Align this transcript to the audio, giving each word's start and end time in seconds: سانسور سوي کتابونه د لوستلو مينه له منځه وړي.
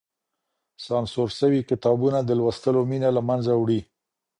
سانسور 0.85 1.29
سوي 1.39 1.61
کتابونه 1.69 2.19
د 2.23 2.29
لوستلو 2.39 2.81
مينه 2.91 3.09
له 3.17 3.21
منځه 3.29 3.51
وړي. 3.61 3.81